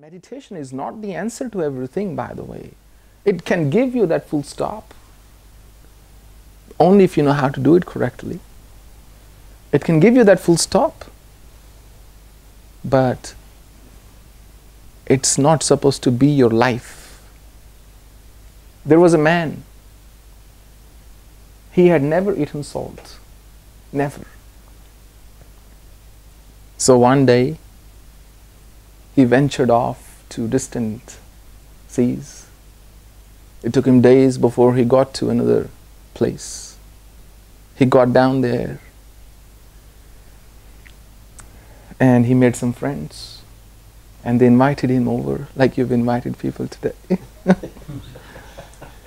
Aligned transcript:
Meditation 0.00 0.56
is 0.56 0.72
not 0.72 1.02
the 1.02 1.14
answer 1.14 1.50
to 1.50 1.62
everything, 1.62 2.16
by 2.16 2.32
the 2.32 2.42
way. 2.42 2.70
It 3.26 3.44
can 3.44 3.68
give 3.68 3.94
you 3.94 4.06
that 4.06 4.26
full 4.26 4.42
stop 4.42 4.94
only 6.80 7.04
if 7.04 7.18
you 7.18 7.22
know 7.22 7.34
how 7.34 7.50
to 7.50 7.60
do 7.60 7.76
it 7.76 7.84
correctly. 7.84 8.40
It 9.70 9.84
can 9.84 10.00
give 10.00 10.16
you 10.16 10.24
that 10.24 10.40
full 10.40 10.56
stop, 10.56 11.04
but 12.82 13.34
it's 15.04 15.36
not 15.36 15.62
supposed 15.62 16.02
to 16.04 16.10
be 16.10 16.26
your 16.26 16.48
life. 16.48 17.22
There 18.86 18.98
was 18.98 19.12
a 19.12 19.18
man, 19.18 19.62
he 21.70 21.88
had 21.88 22.02
never 22.02 22.34
eaten 22.34 22.62
salt, 22.62 23.18
never. 23.92 24.24
So 26.78 26.96
one 26.96 27.26
day, 27.26 27.58
he 29.14 29.24
ventured 29.24 29.70
off 29.70 30.24
to 30.30 30.48
distant 30.48 31.18
seas. 31.88 32.46
It 33.62 33.72
took 33.72 33.86
him 33.86 34.00
days 34.00 34.38
before 34.38 34.74
he 34.74 34.84
got 34.84 35.14
to 35.14 35.30
another 35.30 35.70
place. 36.14 36.76
He 37.76 37.86
got 37.86 38.12
down 38.12 38.40
there 38.40 38.80
and 42.00 42.26
he 42.26 42.34
made 42.34 42.56
some 42.56 42.72
friends 42.72 43.42
and 44.24 44.40
they 44.40 44.46
invited 44.46 44.90
him 44.90 45.08
over 45.08 45.48
like 45.54 45.76
you've 45.76 45.92
invited 45.92 46.38
people 46.38 46.66
today. 46.66 47.18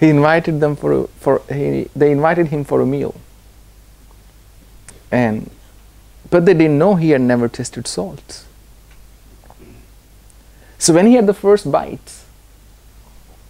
he 0.00 0.08
invited 0.08 0.60
them 0.60 0.76
for, 0.76 1.06
for 1.18 1.42
he, 1.48 1.88
they 1.94 2.10
invited 2.10 2.48
him 2.48 2.64
for 2.64 2.80
a 2.80 2.86
meal 2.86 3.14
and 5.10 5.50
but 6.30 6.46
they 6.46 6.54
didn't 6.54 6.78
know 6.78 6.94
he 6.94 7.10
had 7.10 7.20
never 7.20 7.46
tasted 7.46 7.86
salt 7.86 8.44
so 10.82 10.92
when 10.92 11.06
he 11.06 11.14
had 11.14 11.28
the 11.28 11.32
first 11.32 11.70
bite, 11.70 12.24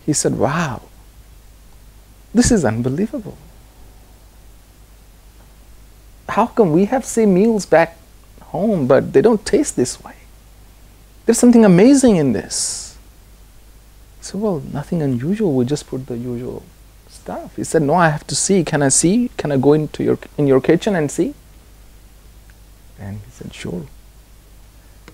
he 0.04 0.12
said, 0.12 0.36
Wow, 0.36 0.82
this 2.34 2.52
is 2.52 2.62
unbelievable. 2.62 3.38
How 6.28 6.48
come 6.48 6.72
we 6.74 6.84
have 6.84 7.06
same 7.06 7.32
meals 7.32 7.64
back 7.64 7.96
home, 8.42 8.86
but 8.86 9.14
they 9.14 9.22
don't 9.22 9.46
taste 9.46 9.76
this 9.76 10.04
way? 10.04 10.16
There's 11.24 11.38
something 11.38 11.64
amazing 11.64 12.16
in 12.16 12.34
this. 12.34 12.98
So, 14.20 14.36
well, 14.36 14.60
nothing 14.70 15.00
unusual. 15.00 15.54
We 15.54 15.64
just 15.64 15.86
put 15.86 16.08
the 16.08 16.18
usual 16.18 16.62
stuff. 17.08 17.56
He 17.56 17.64
said, 17.64 17.80
No, 17.80 17.94
I 17.94 18.10
have 18.10 18.26
to 18.26 18.34
see. 18.34 18.62
Can 18.62 18.82
I 18.82 18.90
see? 18.90 19.30
Can 19.38 19.52
I 19.52 19.56
go 19.56 19.72
into 19.72 20.04
your 20.04 20.18
in 20.36 20.46
your 20.46 20.60
kitchen 20.60 20.94
and 20.94 21.10
see? 21.10 21.32
And 22.98 23.20
he 23.24 23.30
said, 23.30 23.54
Sure. 23.54 23.86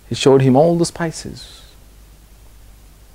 He 0.08 0.16
showed 0.16 0.42
him 0.42 0.56
all 0.56 0.76
the 0.76 0.84
spices 0.84 1.67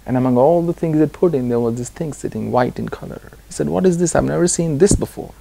and 0.05 0.17
among 0.17 0.37
all 0.37 0.61
the 0.61 0.73
things 0.73 0.99
they 0.99 1.07
put 1.07 1.33
in, 1.33 1.49
there 1.49 1.59
was 1.59 1.75
this 1.75 1.89
thing 1.89 2.13
sitting 2.13 2.51
white 2.51 2.77
in 2.77 2.89
color. 2.89 3.21
He 3.47 3.53
said, 3.53 3.69
What 3.69 3.85
is 3.85 3.97
this? 3.97 4.15
I've 4.15 4.23
never 4.25 4.47
seen 4.47 4.77
this 4.77 4.95
before. 4.95 5.33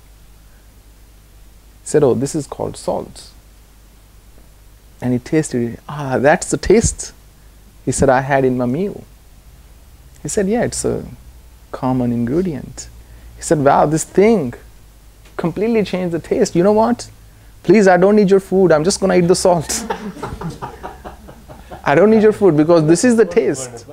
He 1.82 1.88
said, 1.88 2.02
Oh, 2.04 2.14
this 2.14 2.34
is 2.34 2.46
called 2.46 2.76
salt. 2.76 3.30
And 5.00 5.12
he 5.12 5.18
tasted 5.18 5.74
it. 5.74 5.80
Ah, 5.88 6.18
that's 6.18 6.50
the 6.50 6.56
taste. 6.56 7.12
He 7.84 7.90
said, 7.90 8.08
I 8.08 8.20
had 8.20 8.44
in 8.44 8.56
my 8.56 8.66
meal. 8.66 9.02
He 10.22 10.28
said, 10.28 10.48
Yeah, 10.48 10.62
it's 10.62 10.84
a 10.84 11.04
common 11.72 12.12
ingredient. 12.12 12.88
He 13.36 13.42
said, 13.42 13.58
Wow, 13.58 13.86
this 13.86 14.04
thing 14.04 14.54
completely 15.36 15.82
changed 15.82 16.14
the 16.14 16.20
taste. 16.20 16.54
You 16.54 16.62
know 16.62 16.72
what? 16.72 17.10
Please, 17.64 17.88
I 17.88 17.96
don't 17.96 18.14
need 18.14 18.30
your 18.30 18.40
food. 18.40 18.70
I'm 18.70 18.84
just 18.84 19.00
going 19.00 19.10
to 19.10 19.16
eat 19.24 19.28
the 19.28 19.34
salt. 19.34 19.86
I 21.84 21.96
don't 21.96 22.10
need 22.10 22.22
your 22.22 22.32
food 22.32 22.56
because 22.56 22.86
this 22.86 23.04
is 23.04 23.16
the 23.16 23.24
taste. 23.24 23.86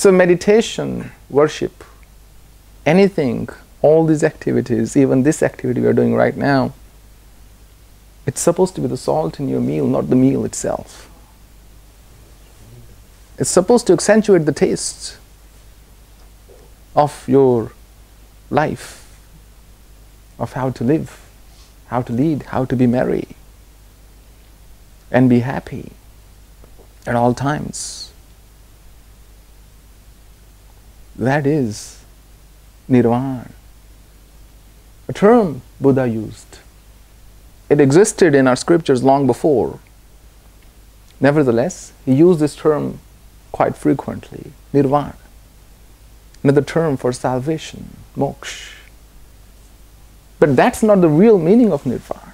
So, 0.00 0.10
meditation, 0.10 1.12
worship, 1.28 1.84
anything, 2.86 3.50
all 3.82 4.06
these 4.06 4.24
activities, 4.24 4.96
even 4.96 5.24
this 5.24 5.42
activity 5.42 5.82
we 5.82 5.88
are 5.88 5.92
doing 5.92 6.14
right 6.14 6.34
now, 6.34 6.72
it's 8.24 8.40
supposed 8.40 8.74
to 8.76 8.80
be 8.80 8.86
the 8.86 8.96
salt 8.96 9.38
in 9.38 9.46
your 9.46 9.60
meal, 9.60 9.86
not 9.86 10.08
the 10.08 10.16
meal 10.16 10.46
itself. 10.46 11.10
It's 13.36 13.50
supposed 13.50 13.86
to 13.88 13.92
accentuate 13.92 14.46
the 14.46 14.54
taste 14.54 15.18
of 16.96 17.28
your 17.28 17.72
life, 18.48 19.20
of 20.38 20.54
how 20.54 20.70
to 20.70 20.82
live, 20.82 21.28
how 21.88 22.00
to 22.00 22.12
lead, 22.14 22.44
how 22.44 22.64
to 22.64 22.74
be 22.74 22.86
merry, 22.86 23.28
and 25.10 25.28
be 25.28 25.40
happy 25.40 25.92
at 27.06 27.14
all 27.14 27.34
times. 27.34 28.09
That 31.16 31.46
is 31.46 32.02
nirvana, 32.88 33.50
a 35.08 35.12
term 35.12 35.62
Buddha 35.80 36.06
used. 36.06 36.58
It 37.68 37.80
existed 37.80 38.34
in 38.34 38.48
our 38.48 38.56
scriptures 38.56 39.02
long 39.02 39.26
before. 39.26 39.78
Nevertheless, 41.20 41.92
he 42.04 42.14
used 42.14 42.40
this 42.40 42.56
term 42.56 42.98
quite 43.52 43.76
frequently 43.76 44.52
nirvana, 44.72 45.16
another 46.42 46.62
term 46.62 46.96
for 46.96 47.12
salvation, 47.12 47.96
moksha. 48.16 48.74
But 50.38 50.56
that's 50.56 50.82
not 50.82 51.00
the 51.02 51.08
real 51.08 51.38
meaning 51.38 51.72
of 51.72 51.84
nirvana. 51.84 52.32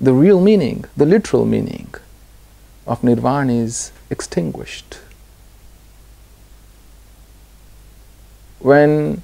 The 0.00 0.12
real 0.12 0.40
meaning, 0.40 0.84
the 0.96 1.06
literal 1.06 1.44
meaning 1.44 1.94
of 2.86 3.02
nirvana 3.04 3.52
is 3.52 3.92
extinguished. 4.10 4.98
when 8.62 9.22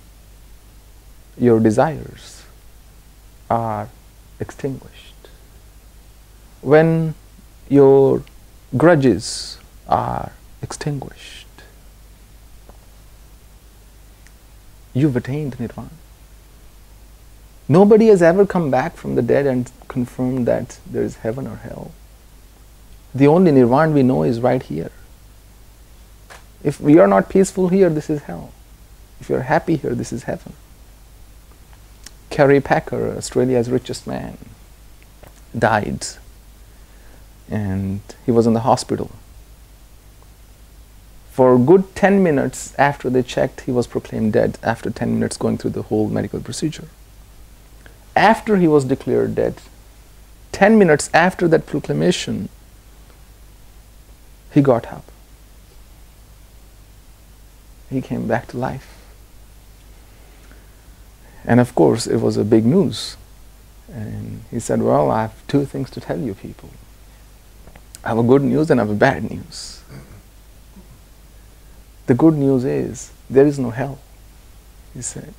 your 1.39 1.61
desires 1.61 2.43
are 3.49 3.89
extinguished, 4.41 5.15
when 6.61 7.15
your 7.69 8.25
grudges 8.77 9.59
are 9.89 10.33
extinguished, 10.61 11.47
you've 14.93 15.17
attained 15.17 15.59
nirvana. 15.61 15.91
Nobody 17.69 18.09
has 18.09 18.23
ever 18.23 18.45
come 18.45 18.71
back 18.71 18.97
from 18.97 19.15
the 19.15 19.23
dead 19.23 19.47
and 19.47 19.71
confirmed 19.87 20.47
that 20.47 20.81
there 20.91 21.03
is 21.03 21.17
heaven 21.17 21.47
or 21.47 21.57
hell. 21.57 21.93
The 23.19 23.27
only 23.27 23.51
nirvana 23.51 23.91
we 23.91 24.05
know 24.05 24.23
is 24.23 24.41
right 24.41 24.63
here. 24.63 24.93
If 26.63 26.81
we 26.81 27.01
are 27.01 27.09
not 27.09 27.29
peaceful 27.29 27.69
here, 27.69 27.91
this 27.91 28.09
is 28.09 28.23
hell. 28.23 28.53
If 29.21 29.29
you're 29.29 29.43
happy 29.43 29.75
here, 29.75 29.93
this 29.93 30.13
is 30.13 30.23
heaven. 30.23 30.53
Kerry 32.31 32.61
Packer, 32.61 33.17
Australia's 33.17 33.71
richest 33.71 34.07
man, 34.07 34.39
died. 35.59 36.07
And 37.51 38.03
he 38.25 38.31
was 38.31 38.47
in 38.47 38.53
the 38.55 38.61
hospital. 38.61 39.11
For 41.33 41.57
a 41.57 41.59
good 41.59 41.97
10 41.97 42.23
minutes 42.23 42.73
after 42.79 43.11
they 43.11 43.25
checked, 43.25 43.63
he 43.63 43.73
was 43.73 43.89
proclaimed 43.89 44.35
dead 44.35 44.59
after 44.63 44.91
10 44.91 45.15
minutes 45.15 45.37
going 45.37 45.59
through 45.59 45.73
the 45.73 45.83
whole 45.83 46.09
medical 46.09 46.41
procedure. 46.41 46.87
After 48.15 48.59
he 48.59 48.69
was 48.69 48.85
declared 48.85 49.35
dead, 49.35 49.57
10 50.53 50.79
minutes 50.79 51.11
after 51.13 51.49
that 51.49 51.67
proclamation, 51.67 52.49
he 54.53 54.63
got 54.63 54.87
up. 54.87 55.05
He 57.91 58.01
came 58.01 58.27
back 58.27 58.49
to 58.49 58.57
life. 58.59 58.95
And 61.45 61.61
of 61.61 61.75
course, 61.75 62.07
it 62.07 62.19
was 62.19 62.37
a 62.37 62.45
big 62.45 62.67
news. 62.67 63.17
And 63.93 64.43
he 64.51 64.61
said, 64.61 64.83
Well, 64.83 65.11
I 65.11 65.23
have 65.23 65.47
two 65.47 65.65
things 65.65 65.91
to 65.91 66.01
tell 66.01 66.19
you 66.19 66.35
people. 66.35 66.71
I 68.05 68.09
have 68.09 68.19
a 68.19 68.23
good 68.23 68.43
news 68.43 68.71
and 68.71 68.81
I 68.81 68.85
have 68.85 68.91
a 68.91 68.99
bad 68.99 69.31
news. 69.31 69.83
The 72.07 72.15
good 72.15 72.35
news 72.35 72.65
is 72.65 73.13
there 73.29 73.47
is 73.47 73.59
no 73.59 73.71
hell, 73.71 73.99
he 74.95 75.03
said. 75.03 75.35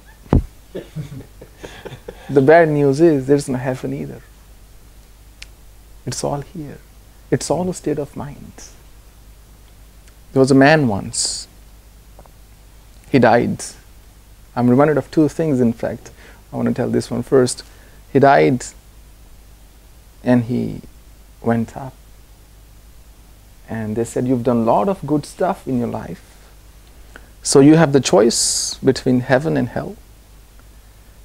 the 2.30 2.42
bad 2.42 2.70
news 2.70 3.02
is 3.02 3.26
there 3.26 3.38
is 3.38 3.50
no 3.50 3.58
heaven 3.58 3.94
either. 3.94 4.22
It's 6.06 6.24
all 6.24 6.42
here. 6.42 6.78
It's 7.32 7.50
all 7.50 7.70
a 7.70 7.74
state 7.74 7.98
of 8.00 8.16
mind. 8.16 8.54
There 10.34 10.40
was 10.40 10.52
a 10.52 10.56
man 10.56 10.88
once. 10.88 11.48
He 13.12 13.20
died 13.20 13.64
I'm 14.60 14.70
reminded 14.70 14.98
of 14.98 15.10
two 15.10 15.30
things, 15.30 15.62
in 15.62 15.72
fact. 15.72 16.12
I 16.52 16.58
want 16.58 16.68
to 16.68 16.74
tell 16.74 16.90
this 16.90 17.10
one 17.10 17.24
first. 17.24 17.64
He 18.12 18.20
died 18.20 18.66
and 20.22 20.44
he 20.44 20.82
went 21.42 21.78
up. 21.78 21.94
And 23.70 23.96
they 23.96 24.04
said, 24.04 24.28
You've 24.28 24.44
done 24.44 24.58
a 24.58 24.64
lot 24.64 24.90
of 24.90 25.06
good 25.08 25.26
stuff 25.26 25.66
in 25.66 25.78
your 25.78 25.88
life. 25.88 26.26
So 27.42 27.62
you 27.62 27.78
have 27.78 27.94
the 27.94 28.02
choice 28.02 28.74
between 28.84 29.22
heaven 29.22 29.56
and 29.56 29.70
hell. 29.70 29.96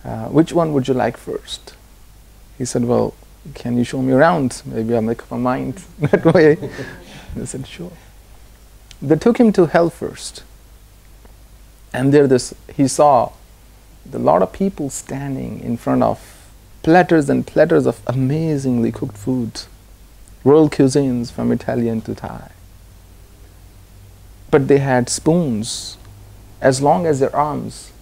Uh, 0.05 0.27
which 0.27 0.53
one 0.53 0.73
would 0.75 0.87
you 0.87 0.95
like 0.95 1.17
first? 1.17 1.75
He 2.57 2.65
said, 2.65 2.85
Well, 2.85 3.15
Can 3.55 3.77
you 3.77 3.85
show 3.85 4.01
me 4.01 4.13
around? 4.13 4.63
Maybe 4.65 4.95
I'll 4.95 5.03
make 5.03 5.23
up 5.23 5.31
my 5.31 5.39
mind 5.39 5.83
that 5.99 6.25
way. 6.25 6.55
they 7.35 7.47
said, 7.47 7.67
Sure. 7.67 7.91
They 9.01 9.17
took 9.17 9.39
him 9.39 9.53
to 9.53 9.67
hell 9.67 9.91
first. 9.91 10.43
And 11.93 12.13
there 12.13 12.27
this 12.27 12.55
he 12.75 12.89
saw 12.89 13.33
a 14.13 14.19
lot 14.19 14.43
of 14.43 14.53
people 14.53 14.91
standing 14.91 15.61
in 15.61 15.77
front 15.77 16.03
of 16.03 16.51
platters 16.83 17.31
and 17.31 17.47
platters 17.47 17.87
of 17.87 18.01
amazingly 18.07 18.93
cooked 18.93 19.17
food, 19.17 19.63
world 20.43 20.73
cuisines 20.73 21.33
from 21.33 21.53
Italian 21.53 22.01
to 22.03 22.15
Thai. 22.15 22.51
But 24.51 24.69
they 24.69 24.79
had 24.79 25.09
spoons 25.09 25.97
as 26.61 26.83
long 26.83 27.07
as 27.07 27.21
their 27.21 27.35
arms 27.35 27.93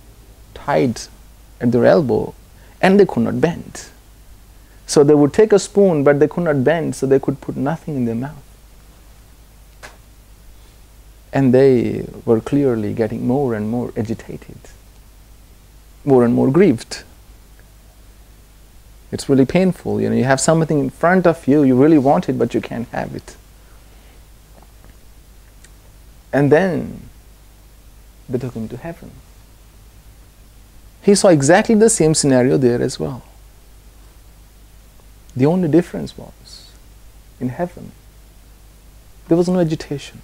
tied 0.54 1.02
at 1.60 1.72
their 1.72 1.86
elbow 1.86 2.34
and 2.80 2.98
they 2.98 3.06
could 3.06 3.22
not 3.22 3.40
bend. 3.40 3.86
So 4.86 5.04
they 5.04 5.14
would 5.14 5.32
take 5.32 5.52
a 5.52 5.58
spoon, 5.58 6.04
but 6.04 6.18
they 6.18 6.28
could 6.28 6.44
not 6.44 6.64
bend, 6.64 6.96
so 6.96 7.06
they 7.06 7.20
could 7.20 7.40
put 7.40 7.56
nothing 7.56 7.96
in 7.96 8.04
their 8.04 8.16
mouth. 8.16 8.51
And 11.32 11.55
they 11.55 12.06
were 12.25 12.40
clearly 12.40 12.93
getting 12.93 13.26
more 13.26 13.55
and 13.55 13.70
more 13.70 13.93
agitated, 13.96 14.58
more 16.05 16.25
and 16.25 16.34
more 16.34 16.50
grieved. 16.50 17.05
It's 19.11 19.29
really 19.29 19.46
painful. 19.46 20.00
You 20.00 20.11
know, 20.11 20.17
you 20.17 20.25
have 20.25 20.40
something 20.40 20.79
in 20.79 20.90
front 20.90 21.26
of 21.26 21.46
you, 21.46 21.62
you 21.62 21.75
really 21.81 21.99
want 21.99 22.29
it, 22.29 22.38
but 22.38 22.55
you 22.55 22.61
can't 22.61 22.88
have 22.88 23.14
it. 23.14 23.37
And 26.32 26.50
then 26.50 27.08
they 28.28 28.38
took 28.38 28.55
him 28.55 28.69
to 28.69 28.76
heaven. 28.76 29.11
He 31.02 31.14
saw 31.14 31.28
exactly 31.28 31.75
the 31.75 31.90
same 31.90 32.14
scenario 32.14 32.56
there 32.56 32.81
as 32.81 32.99
well. 32.99 33.23
The 35.35 35.46
only 35.46 35.69
difference 35.69 36.17
was 36.17 36.70
in 37.40 37.49
heaven, 37.49 37.93
there 39.28 39.37
was 39.37 39.49
no 39.49 39.58
agitation. 39.58 40.23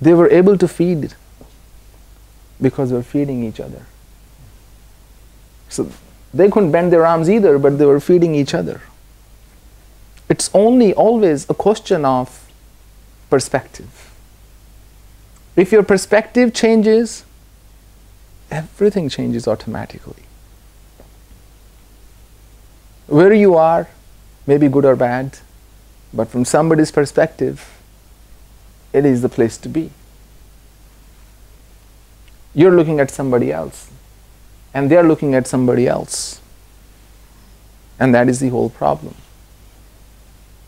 They 0.00 0.14
were 0.14 0.30
able 0.30 0.56
to 0.58 0.66
feed 0.66 1.14
because 2.60 2.90
they 2.90 2.96
were 2.96 3.02
feeding 3.02 3.44
each 3.44 3.60
other. 3.60 3.86
So 5.68 5.90
they 6.32 6.50
couldn't 6.50 6.72
bend 6.72 6.92
their 6.92 7.06
arms 7.06 7.28
either, 7.28 7.58
but 7.58 7.78
they 7.78 7.86
were 7.86 8.00
feeding 8.00 8.34
each 8.34 8.54
other. 8.54 8.80
It's 10.28 10.50
only 10.54 10.94
always 10.94 11.48
a 11.50 11.54
question 11.54 12.04
of 12.04 12.48
perspective. 13.28 14.10
If 15.56 15.72
your 15.72 15.82
perspective 15.82 16.54
changes, 16.54 17.24
everything 18.50 19.08
changes 19.08 19.48
automatically. 19.48 20.22
Where 23.06 23.32
you 23.32 23.56
are 23.56 23.88
may 24.46 24.56
be 24.56 24.68
good 24.68 24.84
or 24.84 24.94
bad, 24.94 25.38
but 26.14 26.28
from 26.28 26.44
somebody's 26.44 26.92
perspective, 26.92 27.79
it 28.92 29.04
is 29.04 29.22
the 29.22 29.28
place 29.28 29.56
to 29.58 29.68
be. 29.68 29.90
You're 32.54 32.74
looking 32.74 32.98
at 33.00 33.10
somebody 33.10 33.52
else, 33.52 33.90
and 34.74 34.90
they're 34.90 35.06
looking 35.06 35.34
at 35.34 35.46
somebody 35.46 35.86
else. 35.86 36.40
And 37.98 38.14
that 38.14 38.28
is 38.28 38.40
the 38.40 38.48
whole 38.48 38.70
problem. 38.70 39.14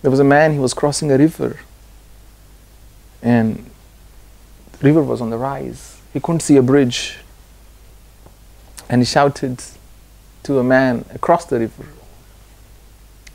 There 0.02 0.10
was 0.10 0.20
a 0.20 0.24
man, 0.24 0.52
he 0.52 0.58
was 0.58 0.74
crossing 0.74 1.10
a 1.10 1.19
river, 1.19 1.60
and 3.22 3.70
the 4.72 4.86
river 4.86 5.02
was 5.02 5.20
on 5.20 5.30
the 5.30 5.38
rise. 5.38 6.00
He 6.12 6.20
couldn't 6.20 6.40
see 6.40 6.56
a 6.56 6.62
bridge 6.62 7.19
and 8.92 9.00
he 9.00 9.06
shouted 9.06 9.62
to 10.42 10.58
a 10.58 10.62
man 10.62 11.06
across 11.14 11.46
the 11.46 11.58
river. 11.58 11.86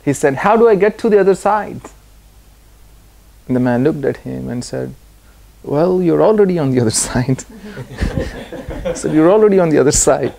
He 0.04 0.12
said, 0.12 0.36
How 0.36 0.56
do 0.56 0.68
I 0.68 0.76
get 0.76 0.98
to 0.98 1.08
the 1.08 1.18
other 1.18 1.34
side? 1.34 1.80
And 3.48 3.56
the 3.56 3.60
man 3.60 3.82
looked 3.82 4.04
at 4.04 4.18
him 4.18 4.48
and 4.48 4.64
said, 4.64 4.94
Well, 5.64 6.00
you're 6.00 6.22
already 6.22 6.58
on 6.58 6.70
the 6.70 6.80
other 6.80 6.90
side. 6.90 7.40
so 8.94 9.10
you're 9.10 9.30
already 9.30 9.58
on 9.58 9.70
the 9.70 9.78
other 9.78 9.92
side. 9.92 10.34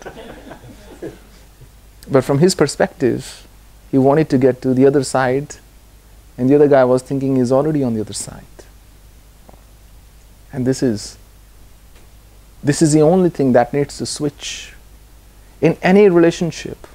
But 2.09 2.23
from 2.23 2.39
his 2.39 2.55
perspective, 2.55 3.47
he 3.91 3.97
wanted 3.97 4.29
to 4.29 4.37
get 4.37 4.61
to 4.61 4.73
the 4.73 4.85
other 4.85 5.03
side, 5.03 5.55
and 6.37 6.49
the 6.49 6.55
other 6.55 6.67
guy 6.67 6.85
was 6.85 7.01
thinking 7.01 7.35
he's 7.35 7.51
already 7.51 7.83
on 7.83 7.95
the 7.95 8.01
other 8.01 8.13
side. 8.13 8.45
And 10.53 10.65
this 10.65 10.81
is 10.81 11.17
this 12.63 12.81
is 12.81 12.91
the 12.91 13.01
only 13.01 13.29
thing 13.29 13.53
that 13.53 13.73
needs 13.73 13.97
to 13.97 14.05
switch 14.05 14.73
in 15.61 15.77
any 15.81 16.09
relationship, 16.09 16.87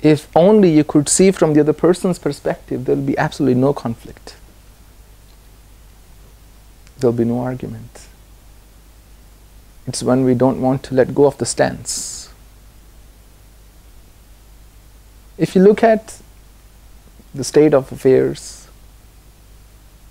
if 0.00 0.28
only 0.36 0.70
you 0.70 0.84
could 0.84 1.08
see 1.08 1.30
from 1.30 1.54
the 1.54 1.60
other 1.60 1.72
person's 1.72 2.18
perspective, 2.18 2.84
there 2.84 2.94
will 2.94 3.02
be 3.02 3.18
absolutely 3.18 3.60
no 3.60 3.72
conflict. 3.72 4.36
There 6.98 7.10
will 7.10 7.18
be 7.18 7.24
no 7.24 7.40
argument. 7.40 8.06
It's 9.86 10.02
when 10.02 10.24
we 10.24 10.34
don't 10.34 10.60
want 10.60 10.82
to 10.84 10.94
let 10.94 11.14
go 11.14 11.26
of 11.26 11.38
the 11.38 11.46
stance. 11.46 12.30
If 15.36 15.54
you 15.54 15.62
look 15.62 15.82
at 15.82 16.20
the 17.34 17.44
state 17.44 17.72
of 17.72 17.90
affairs, 17.92 18.68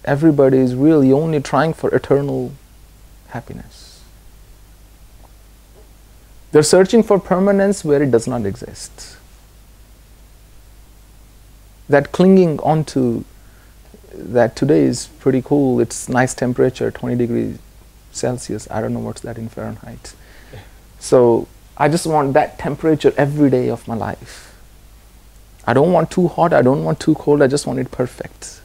everybody 0.04 0.58
is 0.58 0.74
really 0.74 1.12
only 1.12 1.42
trying 1.42 1.74
for 1.74 1.94
eternal 1.94 2.54
happiness. 3.30 4.02
They're 6.52 6.64
searching 6.64 7.04
for 7.04 7.20
permanence 7.20 7.84
where 7.84 8.02
it 8.02 8.10
does 8.10 8.26
not 8.26 8.46
exist. 8.46 9.18
That 11.90 12.12
clinging 12.12 12.60
onto 12.60 13.24
that 14.14 14.56
today 14.56 14.84
is 14.84 15.08
pretty 15.20 15.42
cool. 15.42 15.80
It's 15.80 16.10
nice 16.10 16.34
temperature, 16.34 16.92
20 16.92 17.16
degrees 17.16 17.60
Celsius. 18.12 18.68
I 18.70 18.82
don't 18.82 18.94
know 18.94 19.00
what's 19.00 19.22
that 19.22 19.38
in 19.38 19.48
Fahrenheit. 19.50 20.14
So 21.00 21.48
I 21.78 21.88
just 21.88 22.08
want 22.08 22.34
that 22.34 22.58
temperature 22.58 23.14
every 23.18 23.50
day 23.50 23.70
of 23.70 23.88
my 23.88 23.96
life. 23.96 24.56
I 25.66 25.74
don't 25.74 25.92
want 25.92 26.10
too 26.10 26.28
hot, 26.28 26.54
I 26.54 26.62
don't 26.62 26.84
want 26.84 27.00
too 27.00 27.14
cold, 27.16 27.42
I 27.42 27.48
just 27.48 27.68
want 27.68 27.80
it 27.80 27.92
perfect. 27.92 28.62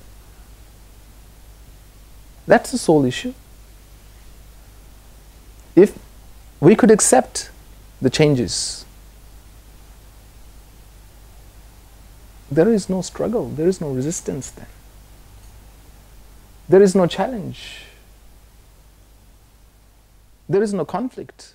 That's 2.47 2.71
the 2.71 2.79
sole 2.79 3.05
issue. 3.05 3.35
If 5.75 5.99
we 6.61 6.75
could 6.77 6.91
accept 6.91 7.51
the 8.01 8.11
changes. 8.11 8.85
There 12.53 12.69
is 12.69 12.91
no 12.91 13.01
struggle, 13.01 13.49
there 13.49 13.67
is 13.67 13.81
no 13.81 13.91
resistance 13.93 14.51
then. 14.51 14.67
There 16.69 16.83
is 16.83 16.95
no 16.95 17.07
challenge. 17.07 17.87
There 20.51 20.63
is 20.63 20.75
no 20.75 20.85
conflict. 20.85 21.55